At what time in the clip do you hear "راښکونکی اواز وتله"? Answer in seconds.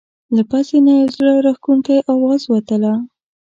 1.45-2.93